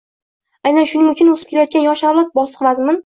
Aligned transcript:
Aynan 0.69 0.87
shuning 0.91 1.11
uchun 1.11 1.29
o‘sib 1.33 1.51
kelayotgan 1.51 1.85
yosh 1.89 2.03
avlod 2.11 2.33
bosiq-vazmin 2.41 2.99